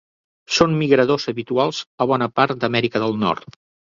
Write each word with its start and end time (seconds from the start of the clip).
Són 0.59 0.71
migradors 0.77 1.27
habituals 1.33 1.83
a 2.05 2.09
bona 2.13 2.29
part 2.39 2.57
d'Amèrica 2.63 3.05
del 3.07 3.15
Nord. 3.27 3.55